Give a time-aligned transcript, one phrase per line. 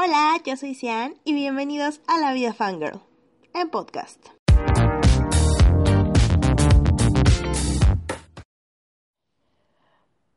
[0.00, 3.00] Hola, yo soy Cian y bienvenidos a La Vida Fangirl,
[3.52, 4.24] en podcast.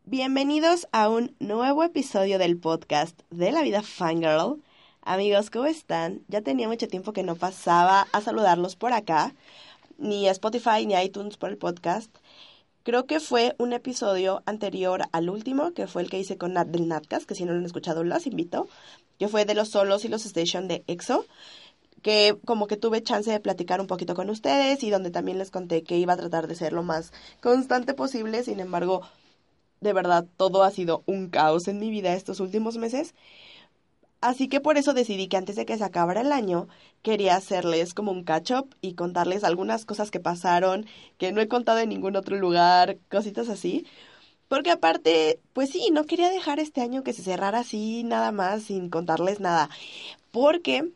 [0.04, 4.64] Bienvenidos a un nuevo episodio del podcast de La Vida Fangirl.
[5.04, 6.24] Amigos, ¿cómo están?
[6.28, 9.36] Ya tenía mucho tiempo que no pasaba a saludarlos por acá,
[10.00, 12.10] ni a Spotify ni a iTunes por el podcast.
[12.84, 16.68] Creo que fue un episodio anterior al último, que fue el que hice con Nat
[16.68, 18.68] del Natcast, que si no lo han escuchado los invito,
[19.20, 21.26] que fue de los solos y los station de EXO,
[22.02, 25.52] que como que tuve chance de platicar un poquito con ustedes y donde también les
[25.52, 29.02] conté que iba a tratar de ser lo más constante posible, sin embargo,
[29.80, 33.14] de verdad todo ha sido un caos en mi vida estos últimos meses.
[34.22, 36.68] Así que por eso decidí que antes de que se acabara el año
[37.02, 40.86] quería hacerles como un catch up y contarles algunas cosas que pasaron
[41.18, 43.88] que no he contado en ningún otro lugar, cositas así.
[44.48, 48.64] Porque aparte, pues sí, no quería dejar este año que se cerrara así nada más
[48.64, 49.70] sin contarles nada.
[50.32, 50.92] Porque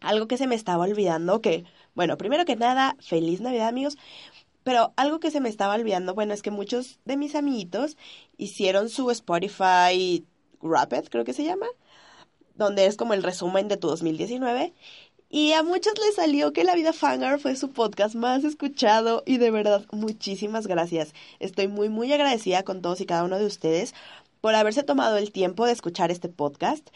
[0.00, 3.96] algo que se me estaba olvidando, que, bueno, primero que nada, feliz Navidad amigos.
[4.64, 7.96] Pero algo que se me estaba olvidando, bueno, es que muchos de mis amiguitos
[8.38, 10.26] hicieron su Spotify
[10.62, 11.66] Rapid, creo que se llama
[12.60, 14.72] donde es como el resumen de tu 2019.
[15.30, 19.38] Y a muchos les salió que La Vida Fanger fue su podcast más escuchado y
[19.38, 21.14] de verdad muchísimas gracias.
[21.38, 23.94] Estoy muy muy agradecida con todos y cada uno de ustedes
[24.40, 26.88] por haberse tomado el tiempo de escuchar este podcast,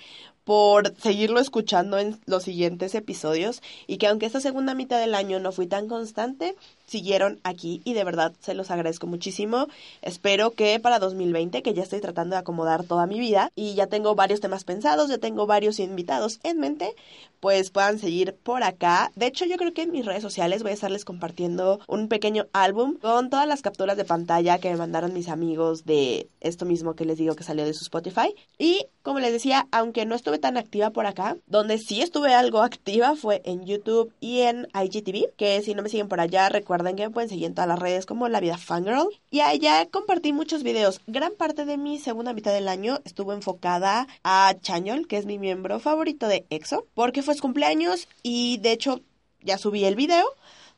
[0.45, 5.39] por seguirlo escuchando en los siguientes episodios y que aunque esta segunda mitad del año
[5.39, 9.69] no fui tan constante, siguieron aquí y de verdad se los agradezco muchísimo.
[10.03, 13.87] Espero que para 2020, que ya estoy tratando de acomodar toda mi vida y ya
[13.87, 16.95] tengo varios temas pensados, ya tengo varios invitados en mente,
[17.41, 19.13] pues puedan seguir por acá.
[19.17, 22.47] De hecho, yo creo que en mis redes sociales voy a estarles compartiendo un pequeño
[22.53, 26.95] álbum con todas las capturas de pantalla que me mandaron mis amigos de esto mismo
[26.95, 28.35] que les digo que salió de su Spotify.
[28.59, 32.63] Y como les decía, aunque no estuve tan activa por acá, donde sí estuve algo
[32.63, 36.74] activa fue en YouTube y en IGTV, que si no me siguen por allá, recuerden
[36.75, 39.09] Recuerden que me pueden seguir en todas las redes como La Vida Fangirl.
[39.31, 41.01] Y allá compartí muchos videos.
[41.07, 45.39] Gran parte de mi segunda mitad del año estuvo enfocada a Chañol, que es mi
[45.39, 49.03] miembro favorito de EXO, porque fue su cumpleaños y de hecho
[49.41, 50.27] ya subí el video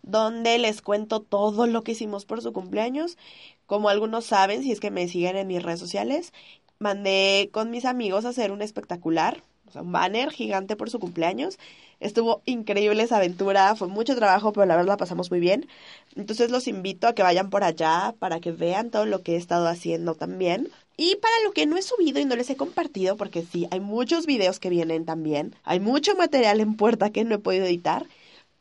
[0.03, 3.17] donde les cuento todo lo que hicimos por su cumpleaños.
[3.65, 6.35] Como algunos saben, si es que me siguen en mis redes sociales,
[6.79, 9.43] mandé con mis amigos a hacer un espectacular,
[9.75, 11.59] un banner gigante por su cumpleaños.
[12.01, 15.69] Estuvo increíble esa aventura, fue mucho trabajo, pero la verdad la pasamos muy bien.
[16.15, 19.37] Entonces los invito a que vayan por allá para que vean todo lo que he
[19.37, 20.71] estado haciendo también.
[20.97, 23.81] Y para lo que no he subido y no les he compartido, porque sí, hay
[23.81, 28.07] muchos videos que vienen también, hay mucho material en puerta que no he podido editar,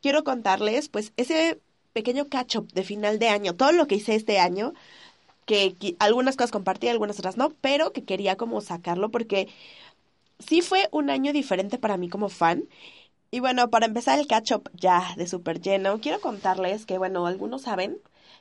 [0.01, 1.59] quiero contarles pues ese
[1.93, 4.73] pequeño catch up de final de año, todo lo que hice este año,
[5.45, 9.47] que algunas cosas compartí, algunas otras no, pero que quería como sacarlo porque
[10.39, 12.67] sí fue un año diferente para mí como fan
[13.35, 17.27] y bueno, para empezar el catch up ya de súper lleno, quiero contarles que, bueno,
[17.27, 17.97] algunos saben,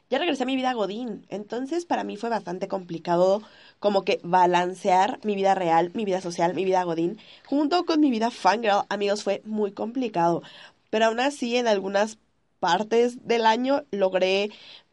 [0.08, 1.26] ya regresé a mi vida Godín.
[1.30, 3.42] Entonces, para mí fue bastante complicado
[3.80, 8.10] como que balancear mi vida real, mi vida social, mi vida Godín, junto con mi
[8.10, 8.84] vida fangirl.
[8.88, 10.42] Amigos, fue muy complicado.
[10.90, 12.18] Pero aún así, en algunas
[12.60, 14.50] partes del año logré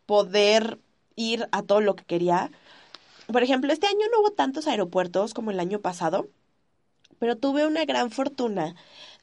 [0.08, 0.80] poder
[1.16, 2.50] ir a todo lo que quería.
[3.32, 6.28] Por ejemplo, este año no hubo tantos aeropuertos como el año pasado,
[7.22, 8.76] pero tuve una gran fortuna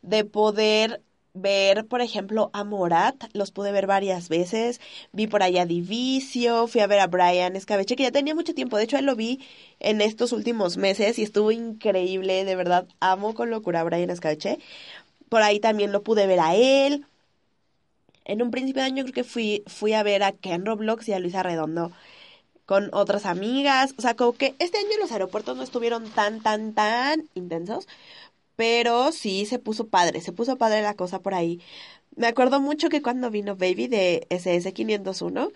[0.02, 1.02] de poder
[1.34, 4.80] ver, por ejemplo, a Morat, los pude ver varias veces,
[5.12, 8.76] vi por allá Divicio, fui a ver a Brian Escabeche, que ya tenía mucho tiempo,
[8.76, 9.40] de hecho él lo vi
[9.80, 14.60] en estos últimos meses y estuvo increíble, de verdad, amo con locura a Brian Escabeche.
[15.28, 17.04] Por ahí también lo pude ver a él.
[18.24, 21.14] En un principio de año creo que fui, fui a ver a Ken Roblox y
[21.14, 21.90] a Luisa Redondo
[22.68, 23.94] con otras amigas.
[23.98, 27.88] O sea, como que este año los aeropuertos no estuvieron tan, tan, tan intensos.
[28.56, 31.62] Pero sí se puso padre, se puso padre la cosa por ahí.
[32.16, 35.52] Me acuerdo mucho que cuando vino Baby de SS501,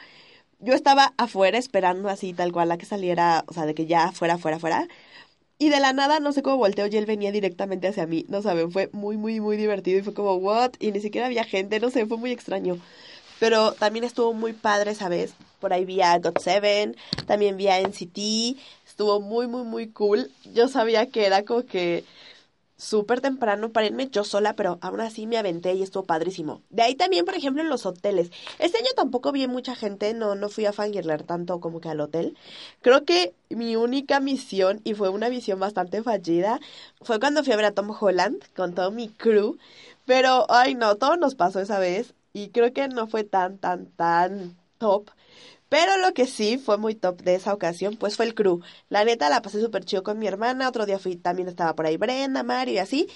[0.60, 4.12] yo estaba afuera esperando así tal cual a que saliera, o sea, de que ya
[4.12, 4.88] fuera, fuera, fuera.
[5.58, 8.26] Y de la nada, no sé cómo volteó y él venía directamente hacia mí.
[8.28, 10.72] No saben, fue muy, muy, muy divertido y fue como, ¿what?
[10.80, 12.78] Y ni siquiera había gente, no sé, fue muy extraño.
[13.40, 15.34] Pero también estuvo muy padre esa vez.
[15.62, 18.58] Por ahí vi a God7, también vi a NCT.
[18.84, 20.28] Estuvo muy, muy, muy cool.
[20.52, 22.04] Yo sabía que era como que
[22.76, 26.62] súper temprano para irme yo sola, pero aún así me aventé y estuvo padrísimo.
[26.68, 28.32] De ahí también, por ejemplo, en los hoteles.
[28.58, 32.00] Este año tampoco vi mucha gente, no, no fui a fangirlar tanto como que al
[32.00, 32.36] hotel.
[32.80, 36.58] Creo que mi única misión, y fue una visión bastante fallida,
[37.02, 39.58] fue cuando fui a ver a Tom Holland con todo mi crew.
[40.06, 43.86] Pero, ay no, todo nos pasó esa vez y creo que no fue tan, tan,
[43.86, 45.10] tan top.
[45.68, 48.60] Pero lo que sí fue muy top de esa ocasión, pues fue el crew.
[48.90, 50.68] La neta la pasé súper chido con mi hermana.
[50.68, 53.08] Otro día fui, también estaba por ahí Brenda, Mario y así.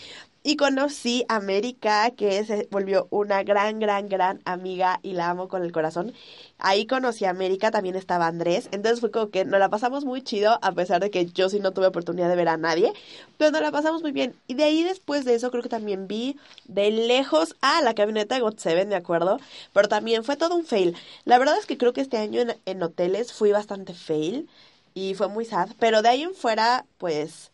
[0.49, 5.49] Y conocí a América, que se volvió una gran, gran, gran amiga y la amo
[5.49, 6.13] con el corazón.
[6.59, 8.69] Ahí conocí a América, también estaba Andrés.
[8.71, 11.59] Entonces fue como que nos la pasamos muy chido, a pesar de que yo sí
[11.59, 12.93] no tuve oportunidad de ver a nadie.
[13.39, 14.37] Pero nos la pasamos muy bien.
[14.47, 18.37] Y de ahí después de eso creo que también vi de lejos a la camioneta
[18.37, 19.41] de God Seven, de acuerdo.
[19.73, 20.97] Pero también fue todo un fail.
[21.25, 24.49] La verdad es que creo que este año en, en hoteles fui bastante fail.
[24.95, 25.71] Y fue muy sad.
[25.81, 27.51] Pero de ahí en fuera, pues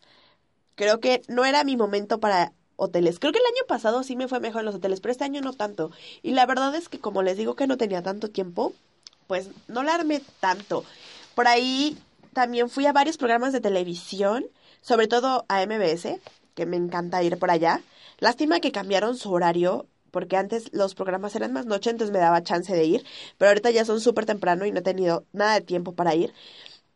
[0.75, 3.19] creo que no era mi momento para hoteles.
[3.19, 5.41] Creo que el año pasado sí me fue mejor en los hoteles, pero este año
[5.41, 5.91] no tanto.
[6.23, 8.73] Y la verdad es que como les digo que no tenía tanto tiempo,
[9.27, 10.85] pues no la armé tanto.
[11.35, 11.97] Por ahí
[12.33, 14.47] también fui a varios programas de televisión,
[14.81, 16.21] sobre todo a MBS,
[16.55, 17.81] que me encanta ir por allá.
[18.19, 22.43] Lástima que cambiaron su horario, porque antes los programas eran más noche, entonces me daba
[22.43, 23.05] chance de ir,
[23.39, 26.35] pero ahorita ya son súper temprano y no he tenido nada de tiempo para ir.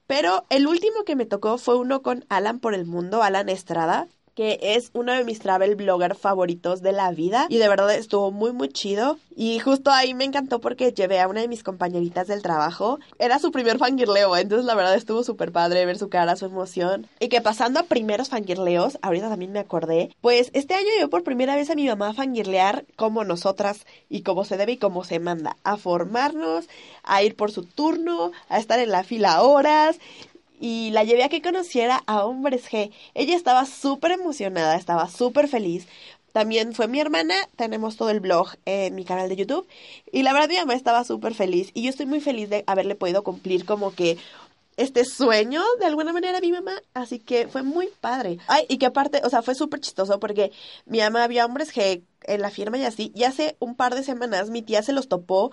[0.06, 4.08] Pero el último que me tocó fue uno con Alan por el Mundo, Alan Estrada,
[4.36, 8.30] que es uno de mis travel blogger favoritos de la vida y de verdad estuvo
[8.30, 9.18] muy muy chido.
[9.34, 13.38] Y justo ahí me encantó porque llevé a una de mis compañeritas del trabajo, era
[13.38, 17.06] su primer fangirleo, entonces la verdad estuvo súper padre ver su cara, su emoción.
[17.18, 21.24] Y que pasando a primeros fangirleos, ahorita también me acordé, pues este año yo por
[21.24, 25.04] primera vez a mi mamá a fangirlear como nosotras y como se debe y como
[25.04, 26.66] se manda, a formarnos,
[27.02, 29.98] a ir por su turno, a estar en la fila horas
[30.60, 32.90] y la llevé a que conociera a Hombres G.
[33.14, 35.86] Ella estaba súper emocionada, estaba súper feliz.
[36.32, 39.66] También fue mi hermana, tenemos todo el blog en mi canal de YouTube.
[40.12, 42.94] Y la verdad mi mamá estaba súper feliz y yo estoy muy feliz de haberle
[42.94, 44.18] podido cumplir como que
[44.76, 46.72] este sueño de alguna manera a mi mamá.
[46.92, 48.38] Así que fue muy padre.
[48.48, 50.52] Ay, y que aparte, o sea, fue súper chistoso porque
[50.84, 53.12] mi mamá había hombres G en la firma y así.
[53.14, 55.52] Y hace un par de semanas mi tía se los topó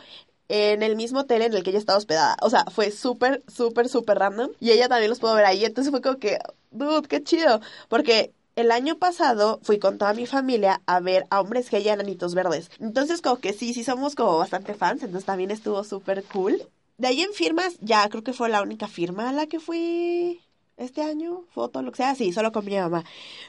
[0.53, 2.37] en el mismo hotel en el que ella estaba hospedada.
[2.43, 4.51] O sea, fue súper, súper, súper random.
[4.59, 5.65] Y ella también los pudo ver ahí.
[5.65, 6.37] Entonces fue como que,
[6.69, 7.59] dude, qué chido.
[7.89, 11.93] Porque el año pasado fui con toda mi familia a ver a hombres que ya
[11.93, 12.69] enanitos verdes.
[12.79, 15.01] Entonces como que sí, sí somos como bastante fans.
[15.01, 16.61] Entonces también estuvo súper cool.
[16.99, 20.39] De ahí en firmas, ya creo que fue la única firma a la que fui
[20.77, 23.03] este año, foto, lo que sea, sí, solo con mi mamá.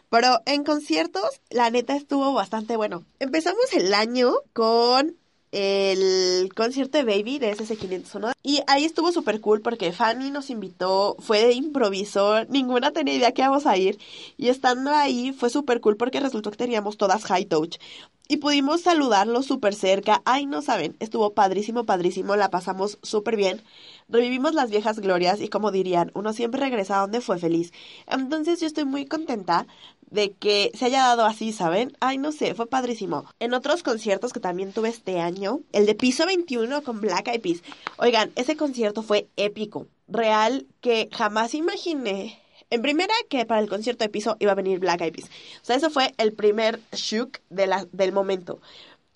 [0.08, 3.04] Pero en conciertos, la neta estuvo bastante bueno.
[3.18, 5.18] Empezamos el año con
[5.54, 11.16] el concierto de Baby de SS501 y ahí estuvo súper cool porque Fanny nos invitó,
[11.20, 13.98] fue de improviso, ninguna tenía idea que íbamos a ir
[14.36, 17.78] y estando ahí fue súper cool porque resultó que teníamos todas high touch
[18.26, 20.22] y pudimos saludarlo súper cerca.
[20.24, 23.62] Ay, no saben, estuvo padrísimo, padrísimo, la pasamos súper bien.
[24.08, 27.72] Revivimos las viejas glorias y como dirían, uno siempre regresa donde fue feliz.
[28.06, 29.66] Entonces yo estoy muy contenta
[30.10, 31.96] de que se haya dado así, ¿saben?
[32.00, 33.24] Ay, no sé, fue padrísimo.
[33.40, 37.40] En otros conciertos que también tuve este año, el de piso 21 con Black Eyed
[37.40, 37.62] Peas.
[37.96, 39.86] Oigan, ese concierto fue épico.
[40.08, 42.40] Real que jamás imaginé.
[42.70, 45.28] En primera, que para el concierto de piso iba a venir Black Eyed Peas.
[45.62, 48.60] O sea, eso fue el primer shook de la, del momento.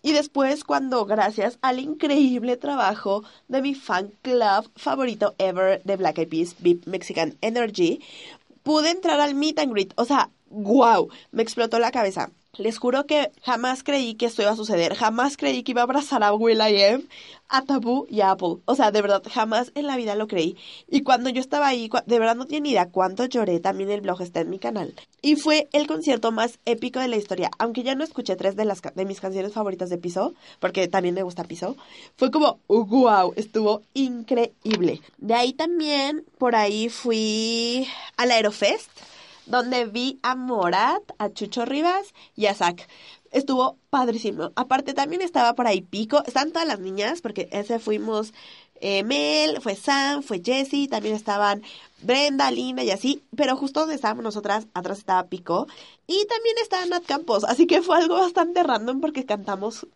[0.01, 6.19] Y después, cuando gracias al increíble trabajo de mi fan club favorito ever de Black
[6.19, 6.57] Eyed Peas,
[6.87, 8.01] Mexican Energy,
[8.63, 9.93] pude entrar al meet and greet.
[9.97, 12.31] O sea, wow, me explotó la cabeza.
[12.59, 15.85] Les juro que jamás creí que esto iba a suceder, jamás creí que iba a
[15.85, 17.03] abrazar a Will I Am,
[17.49, 18.57] a Taboo y a Apple.
[18.65, 20.57] O sea, de verdad, jamás en la vida lo creí.
[20.89, 24.01] Y cuando yo estaba ahí, de verdad no tenía ni idea cuánto lloré, también el
[24.01, 24.93] blog está en mi canal.
[25.23, 27.51] Y fue el concierto más épico de la historia.
[27.59, 31.15] Aunque ya no escuché tres de, las, de mis canciones favoritas de Piso, porque también
[31.15, 31.77] me gusta Piso,
[32.17, 35.01] fue como, wow, estuvo increíble.
[35.19, 38.91] De ahí también, por ahí fui al Aerofest
[39.49, 42.89] donde vi a Morat, a Chucho Rivas y a Zack.
[43.31, 44.53] Estuvo padrísimo.
[44.55, 48.33] Aparte también estaba por ahí Pico, están todas las niñas, porque ese fuimos
[48.81, 51.63] eh, Mel, fue Sam, fue Jessie, también estaban
[52.01, 55.67] Brenda, Lina y así, pero justo donde estábamos nosotras, atrás estaba Pico,
[56.07, 59.87] y también estaba Nat Campos, así que fue algo bastante random porque cantamos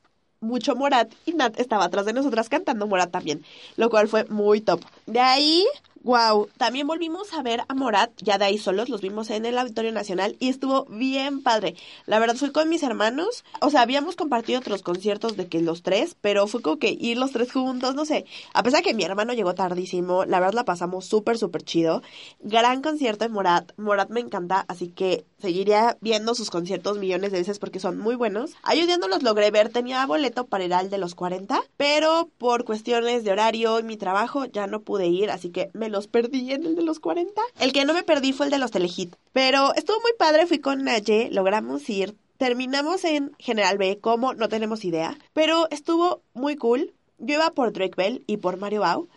[0.40, 3.44] mucho Morat y Nat estaba atrás de nosotras cantando Morat también,
[3.76, 4.80] lo cual fue muy top.
[5.06, 5.64] De ahí
[6.04, 9.56] Wow, también volvimos a ver a Morat, ya de ahí solos, los vimos en el
[9.56, 11.76] Auditorio Nacional y estuvo bien padre.
[12.06, 15.85] La verdad fui con mis hermanos, o sea, habíamos compartido otros conciertos de que los
[15.85, 18.25] tres, pero fue como que ir los tres juntos, no sé.
[18.52, 22.02] A pesar que mi hermano llegó tardísimo, la verdad la pasamos súper, súper chido.
[22.40, 27.38] Gran concierto de Morat, Morat me encanta, así que seguiría viendo sus conciertos millones de
[27.38, 28.54] veces porque son muy buenos.
[28.64, 33.30] Ayudando los logré ver, tenía boleto para ir de los 40, pero por cuestiones de
[33.30, 36.75] horario y mi trabajo ya no pude ir, así que me los perdí en el
[36.75, 37.41] de los 40.
[37.61, 39.15] El que no me perdí fue el de los Telehit.
[39.33, 42.17] Pero estuvo muy padre, fui con Naye, logramos ir.
[42.39, 45.17] Terminamos en General B, como no tenemos idea.
[45.33, 46.93] Pero estuvo muy cool.
[47.19, 49.09] Yo iba por Drake Bell y por Mario Bau.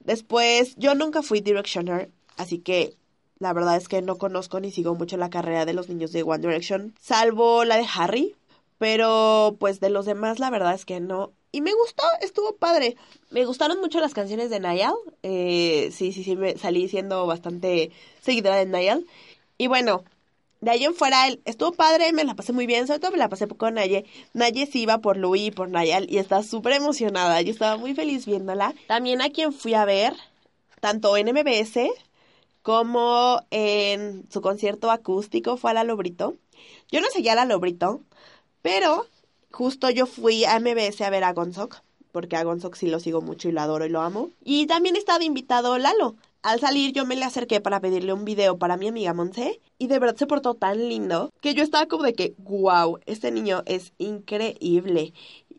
[0.00, 2.94] Después, yo nunca fui Directioner, así que
[3.38, 6.22] la verdad es que no conozco ni sigo mucho la carrera de los niños de
[6.22, 8.36] One Direction, salvo la de Harry,
[8.78, 11.32] pero pues de los demás la verdad es que no.
[11.54, 12.96] Y me gustó, estuvo padre.
[13.30, 14.96] Me gustaron mucho las canciones de Niall.
[15.22, 19.06] Eh, sí, sí, sí, me salí siendo bastante seguidora de Niall.
[19.56, 20.02] Y bueno,
[20.60, 23.28] de ahí en fuera, estuvo padre, me la pasé muy bien, sobre todo me la
[23.28, 24.04] pasé con Naye.
[24.32, 27.94] Naye sí iba por Louis y por Nayal y estaba súper emocionada, yo estaba muy
[27.94, 28.74] feliz viéndola.
[28.88, 30.12] También a quien fui a ver,
[30.80, 31.88] tanto en MBS
[32.62, 36.34] como en su concierto acústico, fue a La Lobrito.
[36.90, 38.00] Yo no seguía a La Lobrito,
[38.60, 39.06] pero
[39.54, 41.76] justo yo fui a MBS a ver a Gonzok,
[42.10, 44.30] porque a Gonzok sí lo sigo mucho y lo adoro y lo amo.
[44.44, 46.16] Y también estaba invitado Lalo.
[46.42, 49.86] Al salir yo me le acerqué para pedirle un video para mi amiga Monse y
[49.86, 53.62] de verdad se portó tan lindo que yo estaba como de que, wow, este niño
[53.64, 55.14] es increíble.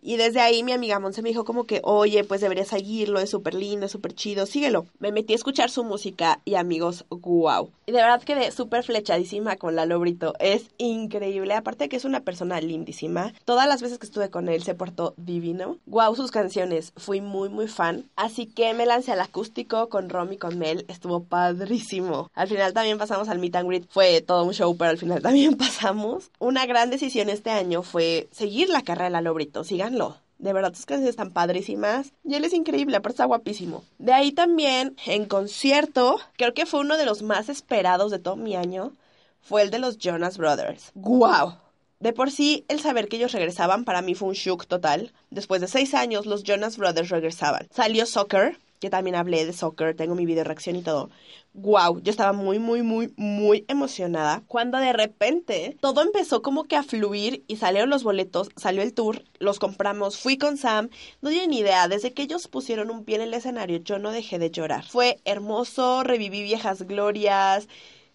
[0.05, 3.31] Y desde ahí mi amiga Monse me dijo como que, oye, pues deberías seguirlo, es
[3.31, 4.85] súper lindo, es súper chido, síguelo.
[4.99, 7.71] Me metí a escuchar su música y amigos, wow.
[7.87, 12.19] Y de verdad quedé súper flechadísima con Lalo Brito, es increíble, aparte que es una
[12.19, 13.33] persona lindísima.
[13.45, 15.77] Todas las veces que estuve con él se portó divino.
[15.87, 18.05] Wow, sus canciones, fui muy muy fan.
[18.15, 22.29] Así que me lancé al acústico con Rom y con Mel, estuvo padrísimo.
[22.35, 25.21] Al final también pasamos al meet and greet, fue todo un show, pero al final
[25.23, 26.29] también pasamos.
[26.37, 29.94] Una gran decisión este año fue seguir la carrera de Lalo sigan
[30.37, 32.13] de verdad, sus canciones están padrísimas.
[32.23, 33.83] Y él es increíble, aparte está guapísimo.
[33.97, 38.35] De ahí también, en concierto, creo que fue uno de los más esperados de todo
[38.35, 38.93] mi año.
[39.41, 40.91] Fue el de los Jonas Brothers.
[40.95, 41.57] ¡Guau!
[41.99, 45.13] De por sí, el saber que ellos regresaban para mí fue un shock total.
[45.29, 47.67] Después de seis años, los Jonas Brothers regresaban.
[47.71, 51.09] Salió Soccer, que también hablé de soccer, tengo mi video reacción y todo.
[51.53, 56.75] Wow, yo estaba muy, muy, muy, muy emocionada cuando de repente todo empezó como que
[56.75, 60.89] a fluir y salieron los boletos, salió el tour, los compramos, fui con Sam,
[61.21, 64.11] no tenía ni idea, desde que ellos pusieron un pie en el escenario yo no
[64.11, 64.85] dejé de llorar.
[64.85, 67.67] Fue hermoso, reviví viejas glorias,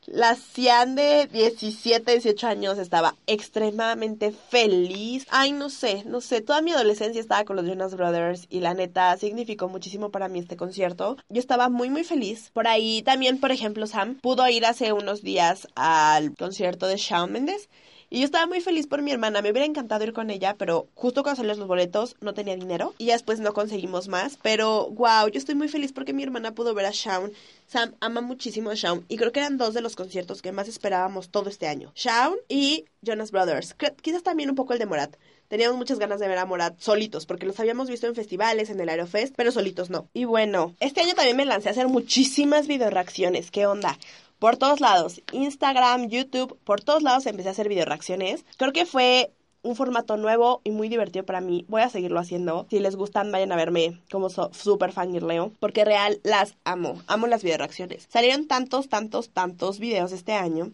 [0.07, 5.27] la Cian de 17, 18 años estaba extremadamente feliz.
[5.31, 6.41] Ay, no sé, no sé.
[6.41, 10.39] Toda mi adolescencia estaba con los Jonas Brothers y la neta significó muchísimo para mí
[10.39, 11.17] este concierto.
[11.29, 12.51] Yo estaba muy, muy feliz.
[12.53, 17.33] Por ahí también, por ejemplo, Sam pudo ir hace unos días al concierto de Shawn
[17.33, 17.69] Mendes.
[18.13, 20.89] Y yo estaba muy feliz por mi hermana, me hubiera encantado ir con ella, pero
[20.97, 24.37] justo cuando salieron los boletos no tenía dinero y después no conseguimos más.
[24.43, 27.33] Pero wow, yo estoy muy feliz porque mi hermana pudo ver a Shawn.
[27.69, 30.67] Sam ama muchísimo a Shawn y creo que eran dos de los conciertos que más
[30.67, 31.93] esperábamos todo este año.
[31.95, 33.77] Shawn y Jonas Brothers.
[34.03, 35.15] quizás también un poco el de Morat.
[35.47, 38.81] Teníamos muchas ganas de ver a Morat solitos, porque los habíamos visto en festivales, en
[38.81, 40.09] el Aerofest, pero solitos no.
[40.15, 43.51] Y bueno, este año también me lancé a hacer muchísimas video reacciones.
[43.51, 43.99] ¿Qué onda?
[44.41, 48.45] Por todos lados, Instagram, YouTube, por todos lados empecé a hacer video reacciones.
[48.57, 49.33] Creo que fue
[49.63, 51.67] un formato nuevo y muy divertido para mí.
[51.69, 52.67] Voy a seguirlo haciendo.
[52.71, 55.53] Si les gustan, vayan a verme como so super fangirleo.
[55.61, 57.03] Porque real las amo.
[57.07, 58.07] Amo las video reacciones.
[58.11, 60.73] Salieron tantos, tantos, tantos videos este año.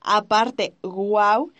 [0.00, 1.52] Aparte, wow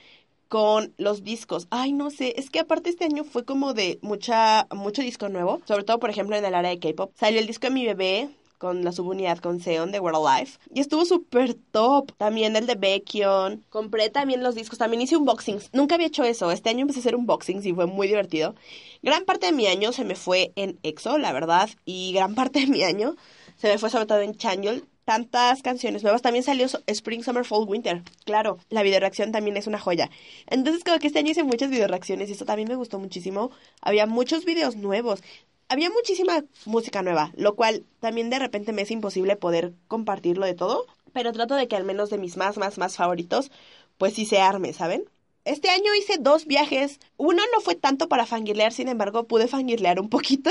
[0.49, 1.67] con los discos.
[1.71, 5.61] Ay, no sé, es que aparte este año fue como de mucha mucho disco nuevo,
[5.67, 7.13] sobre todo por ejemplo en el área de K-pop.
[7.17, 8.29] Salió el disco de mi bebé,
[8.65, 10.59] con la subunidad con Seon de World Life.
[10.73, 12.13] Y estuvo súper top.
[12.17, 13.63] También el de Baekhyun.
[13.69, 14.79] Compré también los discos.
[14.79, 15.69] También hice unboxings.
[15.75, 16.51] Nunca había hecho eso.
[16.51, 18.55] Este año empecé a hacer unboxings y fue muy divertido.
[19.03, 21.69] Gran parte de mi año se me fue en EXO, la verdad.
[21.85, 23.17] Y gran parte de mi año
[23.57, 26.23] se me fue sobre todo en Chanyeol tantas canciones nuevas.
[26.23, 28.03] También salió Spring, Summer, Fall, Winter.
[28.25, 30.09] Claro, la video reacción también es una joya.
[30.47, 33.51] Entonces, como que este año hice muchas video reacciones y eso también me gustó muchísimo.
[33.83, 35.21] Había muchos videos nuevos
[35.69, 40.55] había muchísima música nueva, lo cual también de repente me es imposible poder compartirlo de
[40.55, 43.51] todo, pero trato de que al menos de mis más, más, más favoritos,
[43.99, 45.05] pues sí se arme, ¿saben?
[45.45, 47.01] Este año hice dos viajes.
[47.17, 50.51] Uno no fue tanto para fangirlear, sin embargo, pude fangirlear un poquito.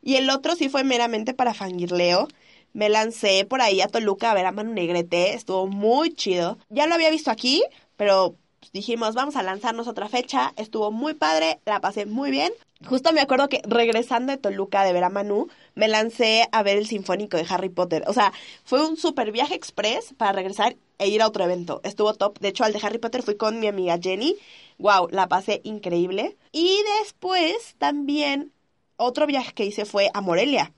[0.00, 2.28] Y el otro sí fue meramente para fangirleo.
[2.72, 5.34] Me lancé por ahí a Toluca a ver a Manu Negrete.
[5.34, 6.58] Estuvo muy chido.
[6.68, 7.64] Ya lo había visto aquí,
[7.96, 8.36] pero
[8.72, 10.52] dijimos, vamos a lanzarnos otra fecha.
[10.56, 12.52] Estuvo muy padre, la pasé muy bien.
[12.86, 16.76] Justo me acuerdo que regresando de Toluca de ver a Manu, me lancé a ver
[16.78, 18.04] el Sinfónico de Harry Potter.
[18.06, 18.32] O sea,
[18.64, 21.80] fue un super viaje express para regresar e ir a otro evento.
[21.82, 22.38] Estuvo top.
[22.38, 24.36] De hecho, al de Harry Potter fui con mi amiga Jenny.
[24.78, 26.36] Wow, la pasé increíble.
[26.52, 28.52] Y después también
[28.96, 30.72] otro viaje que hice fue a Morelia.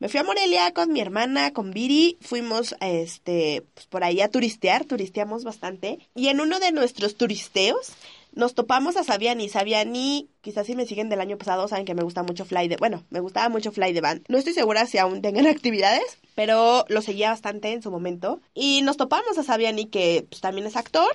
[0.00, 4.28] Me fui a Morelia con mi hermana, con Viri, fuimos este, pues, por ahí a
[4.28, 5.98] turistear, turisteamos bastante.
[6.14, 7.94] Y en uno de nuestros turisteos
[8.32, 9.48] nos topamos a Saviani.
[9.48, 12.76] Saviani, quizás si me siguen del año pasado, saben que me gusta mucho Fly de...
[12.76, 14.24] Bueno, me gustaba mucho Fly de Band.
[14.28, 18.40] No estoy segura si aún tengan actividades, pero lo seguía bastante en su momento.
[18.54, 21.10] Y nos topamos a Saviani, que pues, también es actor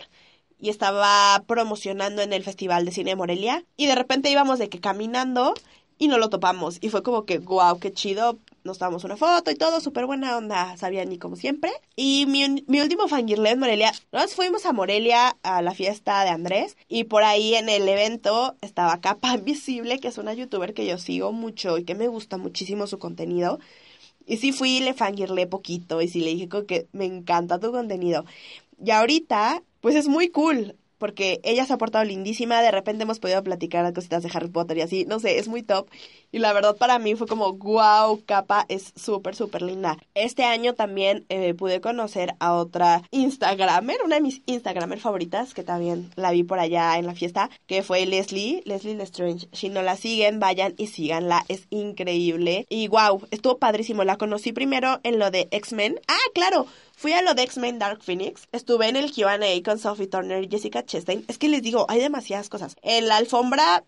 [0.59, 3.63] y estaba promocionando en el Festival de Cine de Morelia.
[3.77, 5.53] Y de repente íbamos de que caminando
[6.03, 6.79] y no lo topamos.
[6.81, 8.38] Y fue como que, wow, qué chido.
[8.65, 11.72] Nos tomamos una foto y todo, súper buena onda, sabía ni como siempre.
[11.95, 16.29] Y mi, mi último fangirle en Morelia, nos fuimos a Morelia a la fiesta de
[16.29, 20.86] Andrés y por ahí en el evento estaba Capa Invisible, que es una youtuber que
[20.86, 23.60] yo sigo mucho y que me gusta muchísimo su contenido.
[24.25, 27.72] Y sí fui y le fangirle poquito y sí le dije que me encanta tu
[27.72, 28.25] contenido.
[28.83, 33.19] Y ahorita, pues es muy cool porque ella se ha portado lindísima, de repente hemos
[33.19, 35.89] podido platicar cositas de Harry Potter y así, no sé, es muy top.
[36.31, 39.98] Y la verdad para mí fue como, wow, capa, es súper, súper linda.
[40.13, 45.63] Este año también eh, pude conocer a otra Instagramer, una de mis Instagramer favoritas, que
[45.63, 49.50] también la vi por allá en la fiesta, que fue Leslie, Leslie Lestrange.
[49.51, 52.65] Si no la siguen, vayan y síganla, es increíble.
[52.69, 56.00] Y wow, estuvo padrísimo, la conocí primero en lo de X-Men.
[56.07, 56.65] Ah, claro,
[57.03, 58.48] Fui a lo de X-Men Dark Phoenix.
[58.53, 61.25] Estuve en el QA con Sophie Turner y Jessica Chastain.
[61.27, 62.77] Es que les digo, hay demasiadas cosas.
[62.81, 63.83] En la alfombra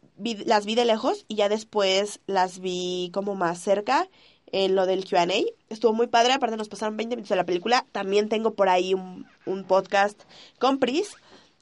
[0.45, 4.09] las vi de lejos y ya después las vi como más cerca
[4.47, 5.27] en lo del QA.
[5.69, 7.85] Estuvo muy padre, aparte nos pasaron 20 minutos de la película.
[7.93, 10.21] También tengo por ahí un, un podcast
[10.59, 11.15] con Pris,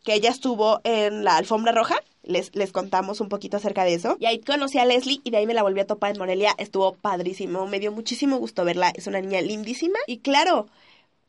[0.04, 1.98] que ella estuvo en la alfombra roja.
[2.24, 4.18] Les, les contamos un poquito acerca de eso.
[4.20, 6.56] Y ahí conocí a Leslie y de ahí me la volví a topar en Morelia.
[6.58, 8.92] Estuvo padrísimo, me dio muchísimo gusto verla.
[8.96, 10.00] Es una niña lindísima.
[10.08, 10.68] Y claro,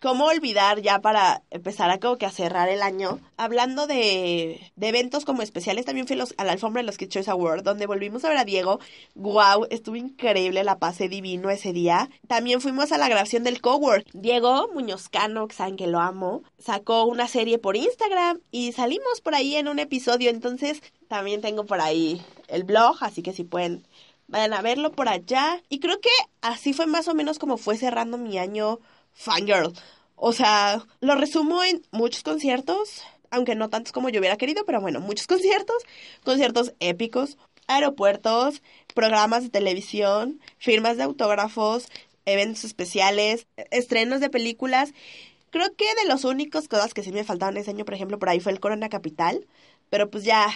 [0.03, 3.21] ¿Cómo olvidar ya para empezar a como que a cerrar el año?
[3.39, 7.31] Hablando de, de eventos como especiales, también fui a la alfombra de los Kids Choice
[7.31, 8.81] Awards, donde volvimos a ver a Diego.
[9.15, 9.67] ¡Wow!
[9.71, 12.11] Estuvo increíble, la pasé divino ese día.
[12.29, 14.07] También fuimos a la grabación del Cowork.
[14.13, 19.35] Diego Muñozcano, que saben que lo amo, sacó una serie por Instagram y salimos por
[19.35, 20.29] ahí en un episodio.
[20.29, 23.87] Entonces, también tengo por ahí el blog, así que si pueden
[24.27, 25.63] vayan a verlo por allá.
[25.69, 26.11] Y creo que
[26.43, 28.81] así fue más o menos como fue cerrando mi año
[29.15, 29.73] fangirl.
[30.17, 34.81] O sea, lo resumo en muchos conciertos, aunque no tantos como yo hubiera querido, pero
[34.81, 35.83] bueno, muchos conciertos,
[36.25, 38.63] conciertos épicos, aeropuertos,
[38.95, 41.89] programas de televisión, firmas de autógrafos,
[42.27, 44.93] eventos especiales, estrenos de películas.
[45.51, 48.29] Creo que de los únicos cosas que sí me faltaban ese año, por ejemplo, por
[48.29, 49.47] ahí fue el Corona Capital,
[49.89, 50.49] pero pues ya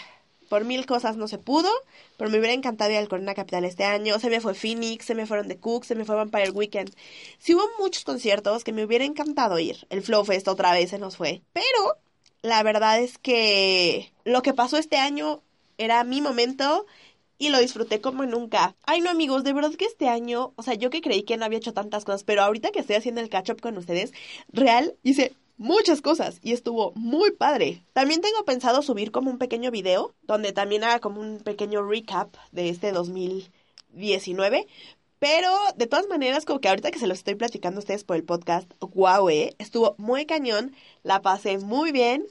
[0.48, 1.70] por mil cosas no se pudo,
[2.16, 4.18] pero me hubiera encantado ir al Corona Capital este año.
[4.18, 6.94] Se me fue Phoenix, se me fueron The Cook, se me fue Vampire Weekend.
[7.38, 9.87] Sí hubo muchos conciertos que me hubiera encantado ir.
[9.90, 11.42] El Flow Fest otra vez se nos fue.
[11.52, 11.98] Pero
[12.42, 15.42] la verdad es que lo que pasó este año
[15.78, 16.87] era mi momento
[17.38, 18.76] y lo disfruté como nunca.
[18.84, 21.44] Ay, no, amigos, de verdad que este año, o sea, yo que creí que no
[21.44, 24.12] había hecho tantas cosas, pero ahorita que estoy haciendo el catch up con ustedes,
[24.52, 27.85] real, hice muchas cosas y estuvo muy padre.
[27.92, 32.35] También tengo pensado subir como un pequeño video donde también haga como un pequeño recap
[32.53, 34.66] de este 2019.
[35.18, 38.16] Pero de todas maneras, como que ahorita que se lo estoy platicando a ustedes por
[38.16, 42.25] el podcast, guau, eh, estuvo muy cañón, la pasé muy bien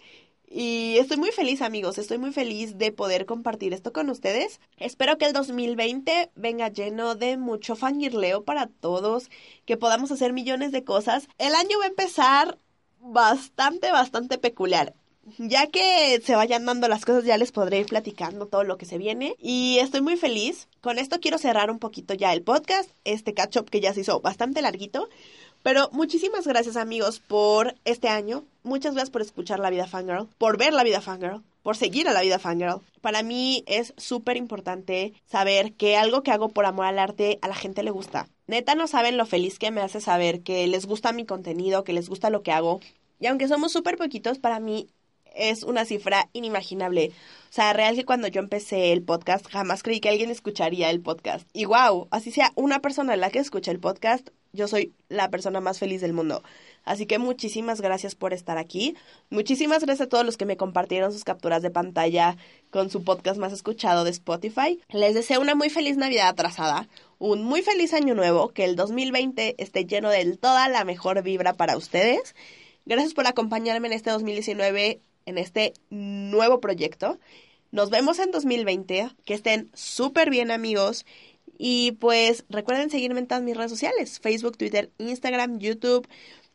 [0.49, 1.97] y estoy muy feliz, amigos.
[1.97, 4.61] Estoy muy feliz de poder compartir esto con ustedes.
[4.77, 9.29] Espero que el 2020 venga lleno de mucho fangirleo para todos,
[9.65, 11.27] que podamos hacer millones de cosas.
[11.37, 12.57] El año va a empezar
[12.99, 14.93] bastante, bastante peculiar.
[15.37, 18.85] Ya que se vayan dando las cosas, ya les podré ir platicando todo lo que
[18.85, 19.35] se viene.
[19.39, 20.69] Y estoy muy feliz.
[20.79, 24.01] Con esto quiero cerrar un poquito ya el podcast, este catch up que ya se
[24.01, 25.09] hizo bastante larguito.
[25.63, 28.45] Pero muchísimas gracias amigos por este año.
[28.63, 32.13] Muchas gracias por escuchar La Vida Fangirl, por ver La Vida Fangirl, por seguir a
[32.13, 32.79] La Vida Fangirl.
[33.01, 37.49] Para mí es súper importante saber que algo que hago por amor al arte a
[37.49, 38.29] la gente le gusta.
[38.47, 41.91] Neta no saben lo feliz que me hace saber que les gusta mi contenido, que
[41.91, 42.79] les gusta lo que hago.
[43.19, 44.87] Y aunque somos súper poquitos, para mí
[45.35, 47.11] es una cifra inimaginable.
[47.49, 51.01] O sea, real que cuando yo empecé el podcast jamás creí que alguien escucharía el
[51.01, 51.49] podcast.
[51.51, 55.59] Y wow, así sea una persona la que escucha el podcast, yo soy la persona
[55.59, 56.43] más feliz del mundo.
[56.87, 58.95] Así que muchísimas gracias por estar aquí.
[59.29, 62.37] Muchísimas gracias a todos los que me compartieron sus capturas de pantalla
[62.69, 64.79] con su podcast más escuchado de Spotify.
[64.89, 66.87] Les deseo una muy feliz Navidad atrasada,
[67.19, 71.53] un muy feliz año nuevo, que el 2020 esté lleno de toda la mejor vibra
[71.53, 72.35] para ustedes.
[72.85, 77.19] Gracias por acompañarme en este 2019, en este nuevo proyecto.
[77.71, 79.09] Nos vemos en 2020.
[79.25, 81.05] Que estén súper bien amigos.
[81.57, 86.07] Y pues recuerden seguirme en todas mis redes sociales, Facebook, Twitter, Instagram, YouTube.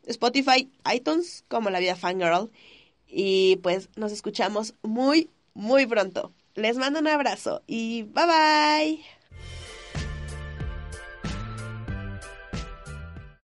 [0.05, 2.51] Spotify, iTunes como La Vida Fangirl.
[3.07, 6.33] Y pues nos escuchamos muy, muy pronto.
[6.55, 9.22] Les mando un abrazo y bye bye.